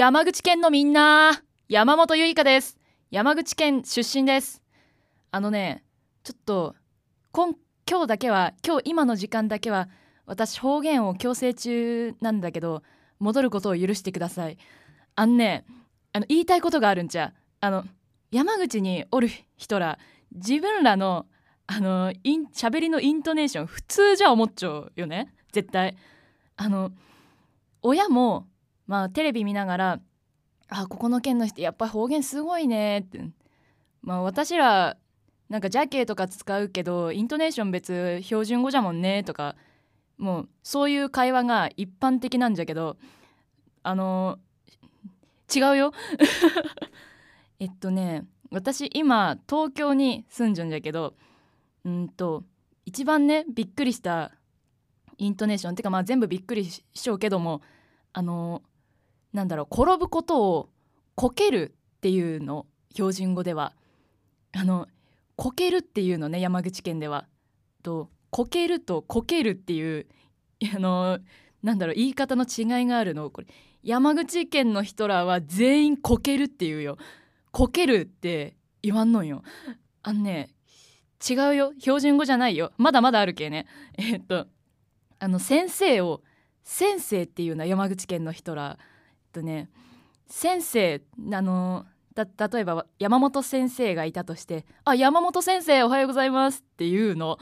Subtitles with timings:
[0.00, 2.78] 山口県のみんな山本ゆいかです。
[3.10, 4.62] 山口県出身です。
[5.30, 5.84] あのね
[6.24, 6.74] ちょっと
[7.32, 7.54] 今
[7.86, 9.90] 今日だけは今日今の時間だけは
[10.24, 12.82] 私方言を強制中なんだけど
[13.18, 14.56] 戻ることを許してください。
[15.16, 15.66] あんね
[16.14, 17.34] あの言いたいことがあるんちゃ。
[17.60, 17.84] あの
[18.30, 19.98] 山口におる人ら
[20.32, 21.26] 自分らの
[21.66, 25.34] あのイン喋りのイントネーション普通じゃ思っちゃうよね。
[25.52, 25.94] 絶対。
[26.56, 26.90] あの
[27.82, 28.46] 親も
[28.90, 30.00] まあテレビ見ながら
[30.68, 33.30] 「あここの県の人やっぱ方言すごいね」って。
[34.02, 34.96] まあ私ら
[35.48, 39.54] なんかジャケとか使うけどイントネーション別標準語じゃもんねとか
[40.18, 42.96] もうそういう会話が一般的なんじゃけど
[43.84, 44.40] あの
[45.54, 45.92] 違うよ。
[47.60, 51.14] えっとね私今東京に住んじゃんじゃけど
[51.84, 52.42] うんと
[52.86, 54.32] 一番ねびっくりした
[55.16, 57.62] イントネーションてかまあ全部びっくりししょうけども
[58.12, 58.62] あの
[59.32, 60.70] なんだろう転ぶことを
[61.14, 63.74] こけるっていうの標準語では。
[64.52, 64.88] あの
[65.36, 67.26] こけるっていうのね山口県では。
[67.82, 70.06] とこけるとこけるっていう
[70.74, 71.18] あの
[71.62, 73.46] なんだろう言い方の違いがあるのこれ
[73.82, 76.98] 山口県の人らは全員こけるっていうよ。
[77.52, 79.42] こけるって言わんのよ。
[80.02, 80.50] あのね
[81.28, 81.72] 違うよ。
[81.78, 82.72] 標準語じゃないよ。
[82.76, 83.66] まだまだあるけね。
[83.96, 84.46] えっと
[85.18, 86.22] あの先生を
[86.64, 88.78] 先生っていうのは山口県の人ら
[89.30, 89.70] とね
[90.26, 91.86] 先生あの
[92.16, 97.38] 例えば山本先生がいたとして「あ山本先生おはようございます」っていうの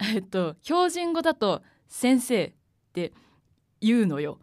[0.00, 2.52] えっと標準語だと「先生」っ
[2.92, 3.12] て
[3.80, 4.38] 言うのよ。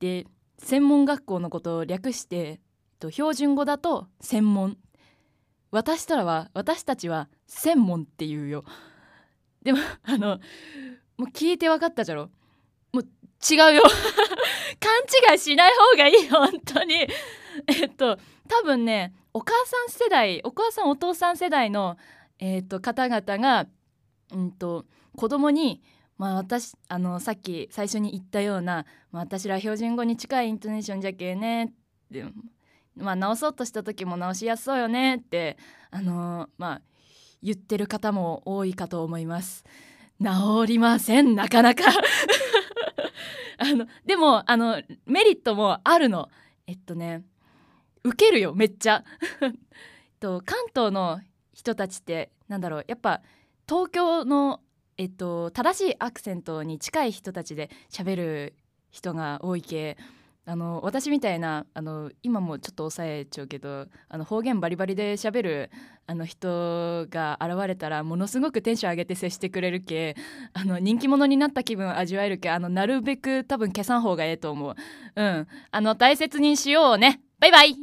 [0.00, 0.26] で
[0.58, 2.58] 専門学校のことを略して、えっ
[2.98, 4.76] と、標準語だと「専門」
[5.70, 8.64] 私たらは私たちは「専門」って言うよ。
[9.62, 10.40] でもあの
[11.16, 12.30] もう聞いて分かったじゃろ？
[12.92, 13.82] もう違うよ
[14.82, 16.94] 勘違いしない方がいい本当に
[17.68, 21.96] えっと多分ねお母さん世代お母さんお父さん世代の、
[22.38, 23.66] えっと方々が、
[24.32, 24.84] うんと、
[25.16, 25.82] 子供に
[26.18, 31.68] まあ私あのさっき最初に言ったような、まあ、私ら標準語に近いイントネーションじゃけねっ
[32.12, 32.24] て
[32.96, 35.56] まあ直そうとした時も直しやすそうよねって
[35.90, 36.82] あのまあ
[37.42, 39.64] 言ってる方も多いかと思います。
[40.22, 40.28] 治
[40.66, 41.82] りませんなかなか
[43.62, 46.28] あのでもあのメリットもあるの。
[46.66, 47.24] えっとね
[48.04, 49.04] 受けるよめっちゃ。
[50.20, 51.20] と関東の
[51.52, 53.22] 人たちってなんだろうやっぱ
[53.68, 54.60] 東京の
[54.96, 58.54] えっと正しいアクセントに近い人たちで喋る
[58.90, 59.96] 人が多いけ
[60.44, 65.70] あの私みたいなあの今もちょっと抑えちゃうけどあの方言バリバリでしゃべる
[66.06, 70.16] あの人が現れたらものすごくテンション上げて接してくれるけ
[70.52, 74.74] あの人気者になった気分味わえるけあのなるべく多分消さん方がええと思う。
[75.14, 75.46] うん。
[75.70, 77.20] あの大切にしようね。
[77.38, 77.76] バイバイ。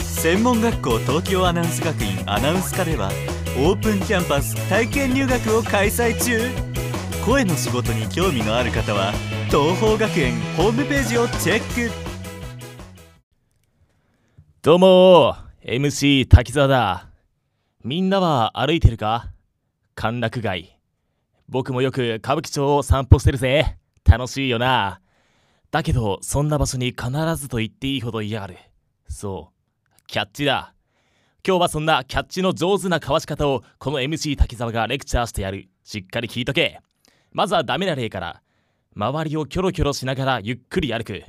[0.00, 3.10] 専門学校東京アナウンス学院アナウンス科では
[3.58, 6.74] オープンキャンパス体験入学を開催中。
[7.24, 9.14] 声の仕事に興味のある方は
[9.56, 11.94] 東邦学園ホームページをチェック。
[14.62, 17.08] どうも MC 滝沢だ。
[17.84, 19.28] みんなは歩いてるか？
[19.94, 20.76] 歓楽街。
[21.48, 23.78] 僕もよく歌舞伎町を散歩してるぜ。
[24.04, 25.00] 楽しいよな。
[25.70, 28.56] だけどそんな場所に必ずと言っていいほど嫌がる。
[29.08, 30.74] そうキャッチだ。
[31.46, 35.68] 今日はそんなキャッチの上手な交わし方をこの MC 滝沢がレクチャーしてやる。
[35.84, 36.80] しっかり聞いとけ。
[37.30, 38.40] まずはダメな例から。
[38.96, 41.22] 周りをキョロキョロしながらゆっくり歩く。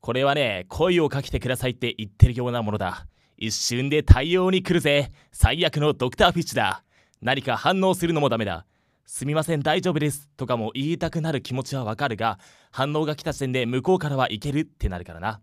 [0.00, 3.06] これはね声をかけてくださいって言ってるようなものだ。
[3.38, 5.12] 一瞬で対応に来るぜ。
[5.32, 6.84] 最悪のドクターフィッシュだ。
[7.22, 8.66] 何か反応するのもダメだ。
[9.06, 10.28] すみません大丈夫です。
[10.36, 12.38] とかも言いたくなる気持ちはわかるが
[12.70, 15.40] 反応が来た時点で向こうからはいけるってなるからな。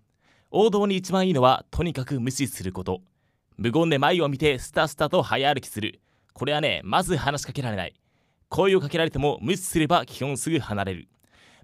[0.51, 3.01] 王道に一番いいのはとにかく無視すること。
[3.57, 6.01] 無言で前を見てスタスタと早歩きする。
[6.33, 7.93] これはねまず話しかけられない。
[8.49, 11.07] 声をかけられても無視すれば基本すぐ離れる。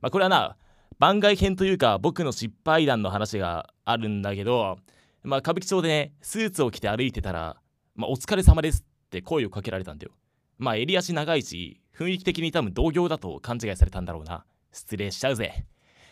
[0.02, 0.58] まあこれはな
[0.98, 4.78] 番外編というか僕の失敗談の話があるんだけど
[5.24, 7.58] まあ歌舞伎町でねスーツを着て歩いてたら
[7.96, 10.12] 「まあ、お疲れ様です」って声をかけられたんだよ。
[10.58, 14.46] まあ襟足長いし雰囲気的に多分同業だと勘違いされたんだろうな。
[14.72, 15.66] 失礼しちゃうぜ。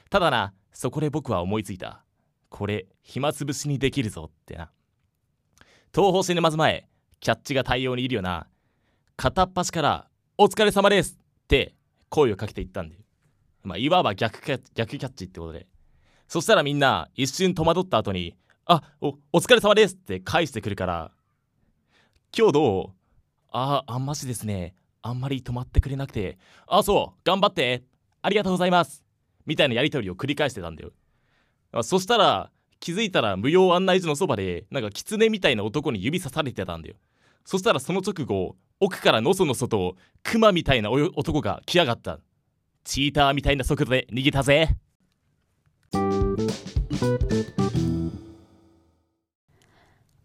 [0.10, 2.04] ただなそこで僕は思いついた。
[2.50, 4.72] これ暇つぶしにできるぞってな。
[5.94, 6.88] 東方シネマズ前
[7.20, 8.48] キャッチが対応にいるよな。
[9.16, 10.08] 片っ端から
[10.38, 11.76] 「お疲れ様です」って
[12.10, 13.02] 声をかけていったんだよ。
[13.64, 15.68] まあいわば逆キャ逆キャッチってことで。
[16.28, 21.12] そしたらみんな一瞬戸惑った後に「あおお疲れ様です」って返してくるから
[22.38, 22.98] 今日どう
[23.50, 24.76] ああんましですね。
[25.02, 26.38] あんまり止まってくれなくて。
[26.68, 27.84] あそう頑張って。
[28.22, 29.06] ありがとうございます
[29.46, 30.92] みたいなやり取りを繰り返してたんだよ。
[31.84, 36.96] そしたら気づいたら無料案内所のそばでなんか狐みたいな男に指さされてたんだよ。
[37.46, 42.20] そしたらその直後奥からのそのそとクマみたいな男が来やがった。
[42.88, 44.70] チーターみたいな速度で逃げたぜ。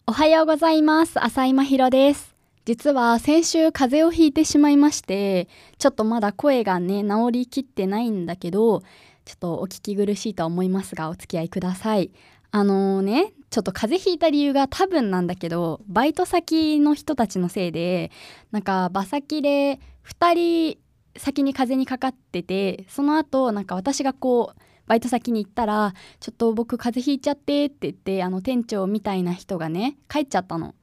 [0.06, 1.22] おはようございます。
[1.22, 2.36] 浅井真ひろです。
[2.64, 5.48] 実は先週風邪をひいてしまいまして
[5.78, 8.82] ちょっとまだ声がね治りきってないんだけど
[9.24, 12.12] ちょっとお聞き苦しいと思いますがお付き合いください。
[12.52, 18.12] あのー、ねちょっと風邪ひいた理由が多分なんだけどバイト先の人たちのせいで
[18.52, 20.81] なんか馬先で2人
[21.16, 30.74] 先に風にかかっててその後なんか私がこうバイト先に行ったら「ちょっと僕風邪ひいちゃって」って言ってあの店長みたいな人がね帰っちゃったの。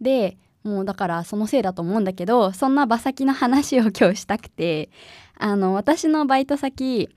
[0.00, 4.90] でもうだからそのせいだと思うんだけどそんな馬先の話を今日したくて
[5.36, 7.08] あの私のバイト先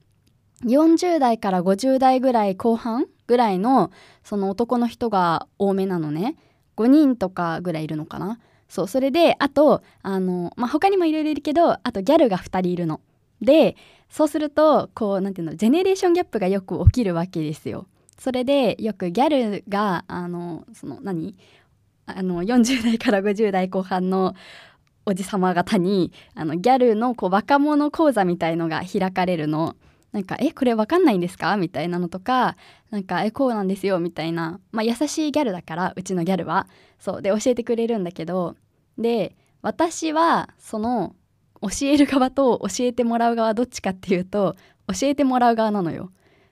[0.63, 3.91] 40代から50代ぐらい後半ぐらいの
[4.23, 6.35] その男の人が多めなのね
[6.77, 8.39] 5人とかぐらいいるのかな
[8.75, 12.99] そうそれであとあの、まあ、他にもいろいろいるけどあとギャルが2人いるの。
[13.41, 13.77] で
[14.09, 17.87] そうするとこうなんていうのジェネレーションギャップがよく起きるわけですよ。
[18.19, 21.35] それでよくギャルがあのその何？
[22.05, 24.35] あの40代から50代後半の
[25.05, 29.75] おじさま方にあのギャルのこう若者講座みたいのが開かれるの。
[30.11, 32.55] なんか「えこれわかんないんですか?」みたいなのとか
[32.89, 36.67] 「なんかえこうなんですよ」みたいな、まあ、優しいギャルだからうちのギャルは
[36.99, 38.55] そうで教えてくれるんだけど
[38.97, 41.15] で私はその
[41.61, 44.55] 教える側と教えてもらう側どっちかっていうと
[44.87, 46.11] 教えてもらう側なのよ。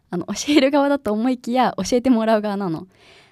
[0.10, 2.88] あの教える側だと思いきや教えてもらう側なの。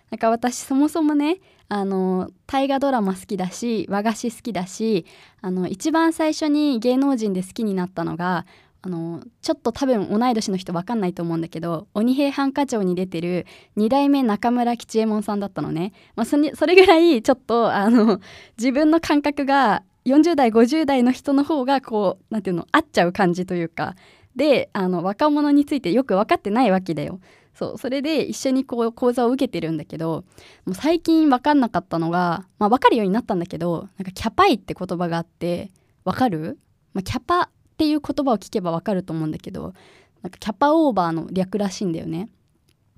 [0.09, 5.05] なんか私そもそもねあの大河ドラマ好きだし和菓子好きだし
[5.41, 8.45] あの一番最初に芸能人で好きになったのが
[8.83, 13.45] あのちょっと多分同い年の人分かんないと思うんだけど鬼平犯科帳に出てる
[13.77, 18.19] 2代目中村吉右衛門さんだったのね、まあ、それぐらいちょっとあの
[18.57, 23.95] 自分の感覚が40代50代の人の方がこう何ていうの合っちゃう感じというか。
[24.33, 27.19] であの若者についてよく分かってないわけだよ。
[27.53, 30.23] そうそれで一緒にこう講座を受けてるんだけど
[30.65, 35.69] もう最近分かんなかったのが、まあ、分かるようになったんだけどなんかキャパイって言葉があって
[36.05, 36.57] 分かる、
[36.93, 37.49] まあ、キャパ
[37.81, 39.73] っていう言葉を聞けばわかると思うんだけど
[40.21, 42.29] なんかキャパオーバーの略らしいんだよね。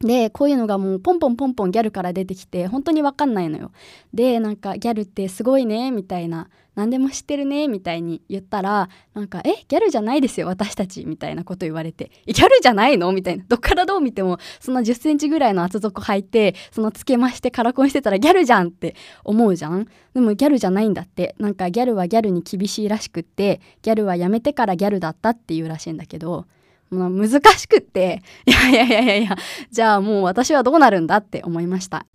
[0.06, 3.72] でこういうのがもうポンポンポンポンギャルから出てきて本当に分かんないのよ。
[4.14, 13.46] でなんかギャルってすごいねみたいな何でも知ってるねみたいに言ったらなんか「えギャルじゃないですよ私たち」みたいなこと言われて「ギャルじゃないの?」みたいな。
[13.48, 19.88] どっからどう見てもそんな1 0センチぐらいの厚底履いてそのつけましてカラコンしてたらギャルじゃんって思うじゃん。
[20.14, 21.36] でもギャルじゃないんだって。
[21.40, 26.46] なんかギャルはギャルに厳しいらしくってギャルはやめてからギャルだったっていうらしいんだけど、
[26.94, 29.38] 難しくって いやいやいやいや
[29.72, 32.06] じゃあもう私はどうなるんだって思いました。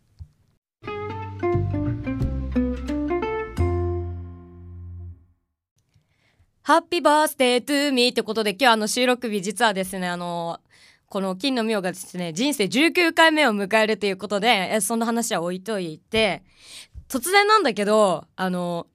[6.68, 10.60] ハッピーバースデートゥーミーってことで今日あの収録日実はですねあの
[11.08, 16.42] この金の妙がですね人生19回目を迎えるということでえそんな話は置いといて
[17.08, 18.86] 突然なんだけどあの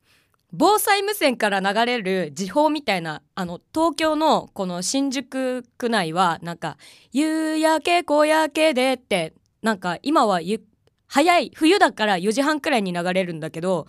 [0.55, 6.77] 防災無線から流れる時報みたいなあの東京のこの新宿区内はなんか
[7.11, 9.33] 「夕焼け小焼けで」って
[9.63, 10.63] なんか今はゆ
[11.07, 13.87] 早い冬だから4時半くらいに流れるんだけど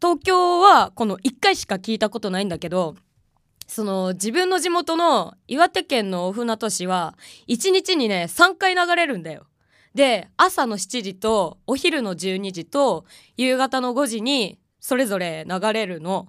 [0.00, 2.94] 東京はこの1回しか聞いたことないんだけど
[3.66, 9.46] その自分の地元の岩手県の大船渡市は1日にね3回流れるんだよ。
[9.94, 16.28] で朝の7時とお昼の12時と夕方の5時にそれぞれ流れるの。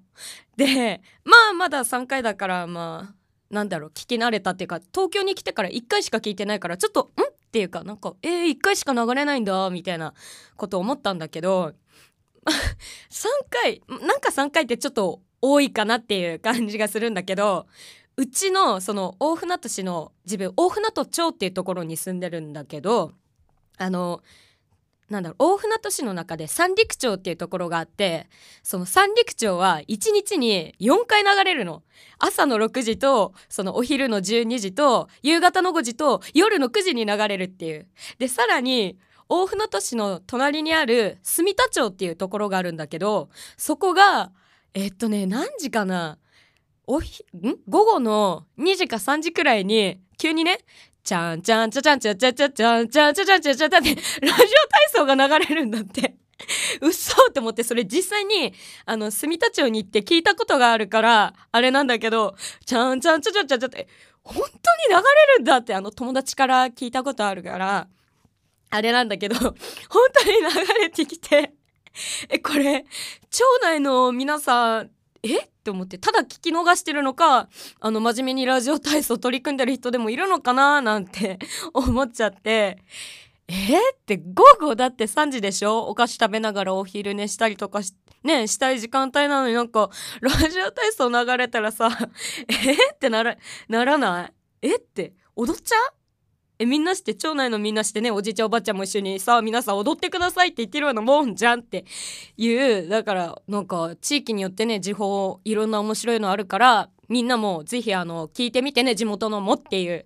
[0.55, 7.21] でまあまだ3回だからまあなんだろう聞き慣れたっていうか東京に来てから1回しか聞いてないからちょっとん？
[7.21, 10.13] っていうかなんかえー、1回しか流れないんだみたいな
[10.55, 11.73] こと思ったんだけど
[13.11, 17.67] 3回なんか3回ってちょっと多いかなっていう感じがするんだけど
[18.15, 23.11] うちのその大船渡市の自分大船渡町っていうところに住んでるんだけど
[23.77, 24.21] あの
[25.09, 28.27] なんだろう大船渡市の中で三陸町っていうところがあって
[28.63, 31.83] その三陸町は1日に4回流れるの。
[32.17, 37.87] 朝の6時とそのお昼の12時と夕方の5時と夜の9時に流れるっていう。
[38.17, 38.97] でさらに
[39.29, 44.31] 大船渡市の隣にある住田町っていうところがあるんだけどそこが
[44.73, 46.17] えっとね何時かな？
[46.87, 47.55] おひん？
[47.67, 50.59] 午後の2時か3時くらいに急にね
[51.05, 54.45] ちゃんちゃんちゃちゃんちゃちゃちゃちゃんちゃんちゃちゃんちゃちゃちゃってラジオ体
[54.91, 56.15] 操が流れるんだって。
[56.81, 58.53] 嘘って思ってそれ実際に
[58.85, 62.35] あの住田町に行って聞いたことがあるからあれなんだけど
[62.65, 63.87] ちゃんちゃんちゃちゃちゃちゃって
[64.21, 67.87] 本当に流れるんだってあの友達から聞いたことあるから
[68.69, 69.53] あれなんだけど本
[70.13, 71.53] 当に流れてきて
[72.29, 72.85] えこれ
[73.29, 74.91] 町内の皆さん
[75.27, 75.39] え？
[75.39, 80.81] って思ってただ聞き逃してるのかあの真面目にラジオ体操取り組んでる人でもいるのかな？
[80.81, 81.39] なんて
[81.73, 82.77] 思っちゃって。
[83.47, 85.87] え、って午後だって3時でしょ？
[85.87, 89.91] お菓子食べながらお昼寝したりとかしねしたい時間帯なのになんか
[90.21, 91.89] ラジオ体操流れたらさ
[92.49, 94.31] え、ってならならな
[94.63, 94.67] い？
[94.67, 94.75] え？
[94.77, 95.93] って踊っちゃう？
[96.57, 101.83] えみんなして町内のみんなしてねおじいちゃんおばあちゃんも一緒にさあ皆さん踊ってくださいって言ってるようなもんじゃんって。
[102.37, 102.87] いう。
[102.87, 110.05] だからなんか地域によってね時報いろんな面白いのあるからみんなもぜひあの聞いてみてね地元のもっていう。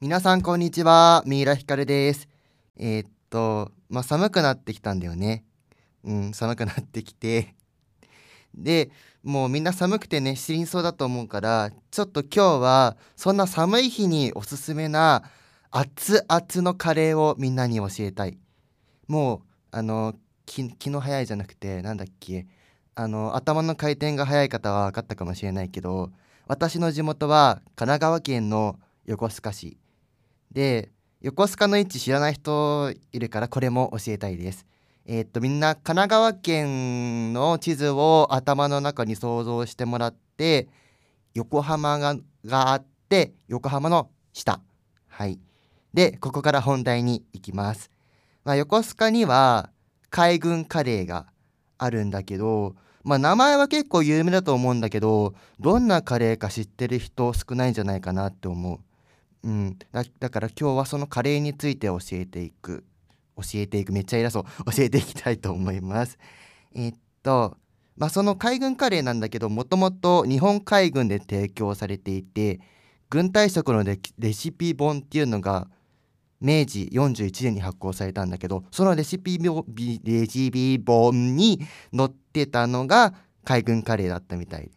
[0.00, 2.26] 皆さんこんにちは三浦ひかるです。
[2.76, 5.44] えー、っとまあ寒くなってきたんだよね。
[6.02, 7.54] うん寒くなってきて。
[8.54, 8.90] で
[9.22, 15.24] もうみんな寒くてね死にそうだと思うからちょっと今日はそんな寒い日におすすめな
[15.70, 18.38] 熱々のカレーをみんなに教えたい
[19.06, 19.40] もう
[19.70, 20.14] あの
[20.46, 22.46] 気気の早いじゃなくてなんだっけ
[22.94, 26.10] あの頭の回転が速い方は分かったかもしれないけど
[26.48, 29.78] 私の地元は神奈川県の横須賀市
[30.50, 30.90] で
[31.20, 34.66] 横須賀の位置知らない人いるからこれも教えたいです。
[35.06, 40.68] えー、っとみんな神奈川県の地図を頭の中に想像してもらって
[41.34, 44.60] 横浜ががあって横浜の下。
[45.08, 45.38] はい。
[45.92, 47.90] でここから本題に行きます、
[48.44, 49.70] まあ、横須賀には
[50.08, 51.26] 海軍カレーが
[51.78, 59.48] あるんだけどまあ名前は結構有名だと思うんだけどどんなカレーか知ってる人少ないんじゃないかなって思う。
[59.48, 59.78] うん。
[59.90, 62.84] だだから今日はそのカレーについて教えていく。
[63.42, 64.44] 教えていくめっちゃ偉そう。
[64.72, 66.18] 教えていきたいと思います。
[66.74, 67.56] えっと
[67.96, 72.60] まあその海軍カレーなんだけどもともと日本海軍で提供されていて
[73.10, 75.68] 軍隊食のレシピ本っていうのが
[76.40, 81.60] 明治41年に発行されたんだけどそのレシピレシピ本に
[81.94, 84.70] 載ってたのが海軍カレーだったみたい。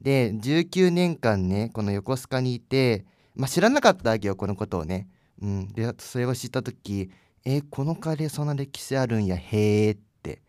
[0.00, 3.04] で19年間ねこの横須賀にいて、
[3.36, 5.06] まあ、知らなかったわけよこのことをね、
[5.40, 7.10] うん、でそれを知った時
[7.44, 10.42] えーこのカレーそんな歴史あるんやへーって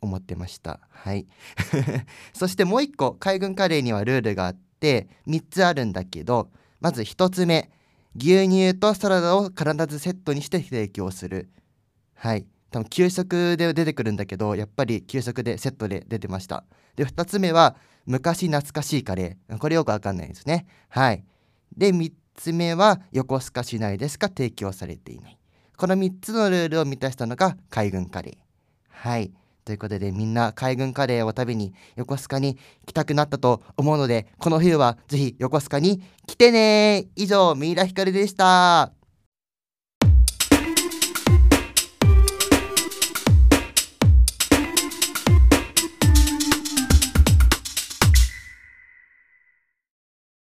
[0.00, 0.80] 思ってました。
[0.90, 1.26] はい。
[2.34, 7.70] そしてもう一個海軍カレーにはルールがあって3つあるんだけどまず1つ目
[8.16, 11.50] 牛乳とサラダを必ずセットにして提供する。
[12.14, 12.46] はい。
[12.70, 16.64] 多分給食で出てくるんだけどやっぱり給食でセットで出てました。
[16.96, 17.76] で2つ目は
[18.06, 19.58] 昔懐かしいカレー。
[19.58, 20.66] これよくわかんないですね。
[20.88, 21.24] はい。
[21.76, 25.39] で3つ目は横須賀市内でしか提供されていない。
[25.80, 28.36] この3つのルールを満たしたのが海軍カレー。
[28.90, 29.32] はい。
[29.64, 37.06] ということでみんな海軍カレーを食べに横須賀に来たくなったと思うのでこの冬はぜひ横須賀に来てね。
[37.16, 38.92] 以上三浦ひかるでした。